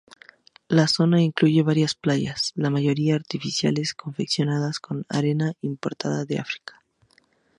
[0.67, 6.83] La zona incluye varias playas, la mayoría artificiales, confeccionadas con arena importada de África.